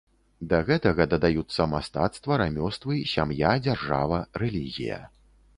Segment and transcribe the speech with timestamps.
[0.53, 4.99] Да гэтага дадаюцца мастацтва, рамёствы, сям'я, дзяржава, рэлігія.